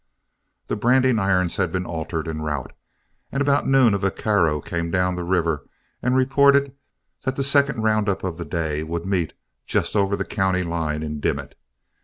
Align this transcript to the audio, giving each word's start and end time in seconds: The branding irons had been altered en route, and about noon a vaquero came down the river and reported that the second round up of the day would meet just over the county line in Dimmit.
The 0.65 0.75
branding 0.75 1.19
irons 1.19 1.57
had 1.57 1.71
been 1.71 1.85
altered 1.85 2.27
en 2.27 2.41
route, 2.41 2.73
and 3.31 3.39
about 3.39 3.67
noon 3.67 3.93
a 3.93 3.99
vaquero 3.99 4.59
came 4.59 4.89
down 4.89 5.13
the 5.13 5.23
river 5.23 5.63
and 6.01 6.15
reported 6.15 6.75
that 7.23 7.35
the 7.35 7.43
second 7.43 7.83
round 7.83 8.09
up 8.09 8.23
of 8.23 8.37
the 8.37 8.45
day 8.45 8.81
would 8.81 9.05
meet 9.05 9.33
just 9.67 9.95
over 9.95 10.15
the 10.15 10.25
county 10.25 10.63
line 10.63 11.03
in 11.03 11.19
Dimmit. 11.19 11.53